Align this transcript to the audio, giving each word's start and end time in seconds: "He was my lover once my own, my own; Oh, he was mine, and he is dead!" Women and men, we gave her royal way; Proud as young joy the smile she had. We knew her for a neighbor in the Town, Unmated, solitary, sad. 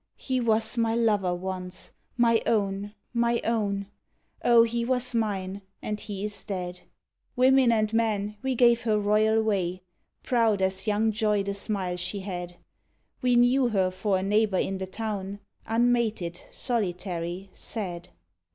"He 0.17 0.39
was 0.39 0.77
my 0.79 0.95
lover 0.95 1.31
once 1.35 1.91
my 2.17 2.41
own, 2.47 2.95
my 3.13 3.39
own; 3.43 3.85
Oh, 4.43 4.63
he 4.63 4.83
was 4.83 5.13
mine, 5.13 5.61
and 5.79 6.01
he 6.01 6.25
is 6.25 6.43
dead!" 6.43 6.81
Women 7.35 7.71
and 7.71 7.93
men, 7.93 8.35
we 8.41 8.55
gave 8.55 8.81
her 8.81 8.97
royal 8.99 9.43
way; 9.43 9.83
Proud 10.23 10.59
as 10.59 10.87
young 10.87 11.11
joy 11.11 11.43
the 11.43 11.53
smile 11.53 11.97
she 11.97 12.21
had. 12.21 12.55
We 13.21 13.35
knew 13.35 13.67
her 13.67 13.91
for 13.91 14.17
a 14.17 14.23
neighbor 14.23 14.57
in 14.57 14.79
the 14.79 14.87
Town, 14.87 15.37
Unmated, 15.67 16.41
solitary, 16.49 17.51
sad. 17.53 18.09